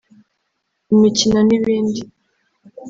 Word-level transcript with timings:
imikino 0.93 1.39
n’ibindi 1.47 2.01